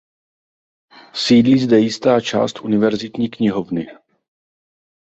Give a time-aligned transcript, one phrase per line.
[1.13, 3.87] Sídlí zde jistá část Univerzitní knihovny.